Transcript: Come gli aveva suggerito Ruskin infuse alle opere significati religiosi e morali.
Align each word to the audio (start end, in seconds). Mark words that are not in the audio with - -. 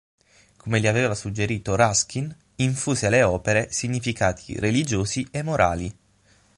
Come 0.57 0.79
gli 0.79 0.87
aveva 0.87 1.13
suggerito 1.13 1.75
Ruskin 1.75 2.35
infuse 2.55 3.05
alle 3.05 3.21
opere 3.21 3.71
significati 3.71 4.57
religiosi 4.59 5.27
e 5.29 5.43
morali. 5.43 5.95